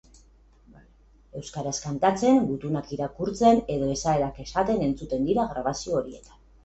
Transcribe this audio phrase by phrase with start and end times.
[1.41, 6.39] Euskaraz kantatzen, gutunak irakurtzen edo esaerak esaten entzuten dira grabazio horietan.